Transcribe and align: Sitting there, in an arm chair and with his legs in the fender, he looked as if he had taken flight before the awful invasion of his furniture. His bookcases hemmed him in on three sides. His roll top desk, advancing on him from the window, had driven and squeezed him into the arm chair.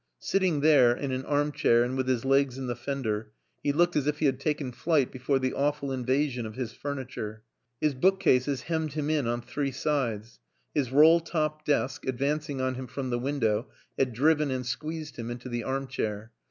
Sitting 0.17 0.61
there, 0.61 0.97
in 0.97 1.11
an 1.11 1.23
arm 1.25 1.51
chair 1.51 1.83
and 1.83 1.95
with 1.95 2.07
his 2.07 2.25
legs 2.25 2.57
in 2.57 2.65
the 2.65 2.75
fender, 2.75 3.33
he 3.61 3.71
looked 3.71 3.95
as 3.95 4.07
if 4.07 4.17
he 4.17 4.25
had 4.25 4.39
taken 4.39 4.71
flight 4.71 5.11
before 5.11 5.37
the 5.37 5.53
awful 5.53 5.91
invasion 5.91 6.43
of 6.47 6.55
his 6.55 6.73
furniture. 6.73 7.43
His 7.79 7.93
bookcases 7.93 8.63
hemmed 8.63 8.93
him 8.93 9.11
in 9.11 9.27
on 9.27 9.43
three 9.43 9.71
sides. 9.71 10.39
His 10.73 10.91
roll 10.91 11.19
top 11.19 11.65
desk, 11.65 12.07
advancing 12.07 12.59
on 12.59 12.73
him 12.73 12.87
from 12.87 13.11
the 13.11 13.19
window, 13.19 13.69
had 13.95 14.11
driven 14.11 14.49
and 14.49 14.65
squeezed 14.65 15.17
him 15.17 15.29
into 15.29 15.49
the 15.49 15.63
arm 15.63 15.85
chair. 15.85 16.31